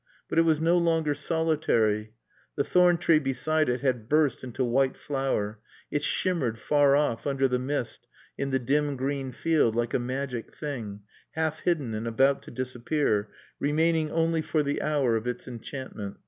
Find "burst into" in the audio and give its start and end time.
4.09-4.63